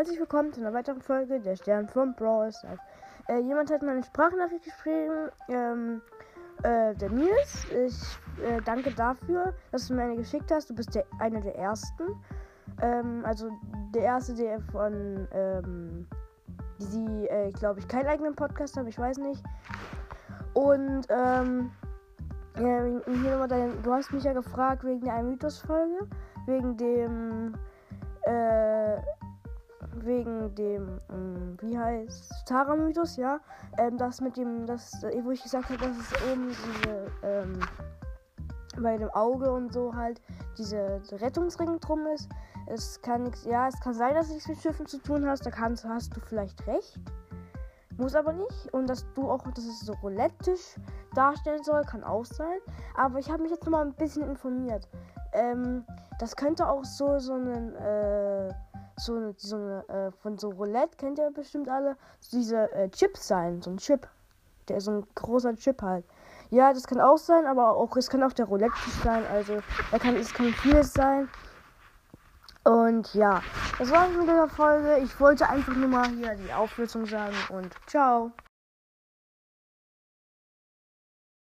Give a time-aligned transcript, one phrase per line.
[0.00, 2.78] herzlich willkommen zu einer weiteren Folge der Stern von Brawl Stars.
[3.28, 6.00] Äh, jemand hat meine Sprachnachricht geschrieben, ähm,
[6.62, 7.66] äh, der Nils.
[7.70, 10.70] Ich äh, danke dafür, dass du mir eine geschickt hast.
[10.70, 12.04] Du bist der, einer der ersten.
[12.80, 13.50] Ähm, also
[13.94, 16.06] der erste, der von, ähm,
[16.78, 19.44] die, äh, glaube ich, keinen eigenen Podcast haben, ich weiß nicht.
[20.54, 21.72] Und, ähm,
[22.56, 26.08] hier nochmal dein, du hast mich ja gefragt wegen der Mythos-Folge,
[26.46, 27.54] wegen dem,
[28.22, 28.59] äh,
[30.04, 33.40] wegen dem, ähm, wie heißt Tara-Mythos, ja.
[33.78, 37.60] Ähm, das mit dem, das, äh, wo ich gesagt habe, dass es oben diese, ähm,
[38.78, 40.20] bei dem Auge und so halt
[40.56, 42.28] diese Rettungsring drum ist.
[42.66, 45.44] Es kann nichts, ja, es kann sein, dass es nichts mit Schiffen zu tun hast.
[45.44, 46.98] Da kannst, hast du vielleicht recht.
[47.96, 48.72] Muss aber nicht.
[48.72, 50.76] Und dass du auch, dass es so Roulette-Tisch
[51.14, 52.58] darstellen soll, kann auch sein.
[52.96, 54.88] Aber ich habe mich jetzt noch mal ein bisschen informiert.
[55.32, 55.84] Ähm,
[56.18, 58.52] das könnte auch so, so einen, äh,
[59.04, 63.28] so so eine äh, von so Roulette, kennt ihr bestimmt alle, so diese äh, Chips
[63.28, 64.08] sein, so ein Chip.
[64.68, 66.04] Der so ein großer Chip halt.
[66.50, 68.72] Ja, das kann auch sein, aber auch es kann auch der Roulette
[69.02, 69.60] sein, also
[69.90, 71.28] da kann es kann vieles sein.
[72.64, 73.40] Und ja,
[73.78, 74.98] das war's mit der Folge.
[74.98, 78.32] Ich wollte einfach nur mal hier die Auflösung sagen und ciao.